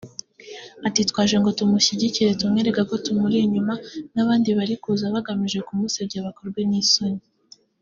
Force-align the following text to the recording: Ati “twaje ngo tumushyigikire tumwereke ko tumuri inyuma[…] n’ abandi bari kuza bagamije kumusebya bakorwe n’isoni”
Ati 0.87 1.01
“twaje 1.09 1.35
ngo 1.39 1.49
tumushyigikire 1.57 2.31
tumwereke 2.39 2.81
ko 2.89 2.95
tumuri 3.05 3.37
inyuma[…] 3.45 3.73
n’ 4.13 4.15
abandi 4.23 4.49
bari 4.57 4.75
kuza 4.83 5.13
bagamije 5.15 5.59
kumusebya 5.67 6.25
bakorwe 6.27 6.61
n’isoni” 6.69 7.23